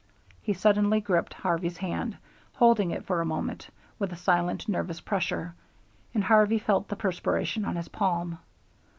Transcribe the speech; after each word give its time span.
He 0.41 0.53
suddenly 0.53 0.99
gripped 0.99 1.35
Harvey's 1.35 1.77
hand, 1.77 2.17
holding 2.53 2.89
it 2.89 3.05
for 3.05 3.21
a 3.21 3.25
moment 3.25 3.69
with 3.99 4.11
a 4.11 4.15
silent, 4.15 4.67
nervous 4.67 4.99
pressure, 4.99 5.53
and 6.15 6.23
Harvey 6.23 6.57
felt 6.57 6.87
the 6.87 6.95
perspiration 6.95 7.65
on 7.65 7.75
his 7.75 7.87
palm. 7.87 8.39